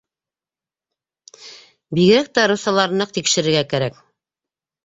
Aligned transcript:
Бигерәк 1.97 2.31
тә 2.39 2.47
руссаларын 2.53 3.01
ныҡ 3.05 3.15
тикшерергә 3.19 3.65
кәрәк. 3.75 4.01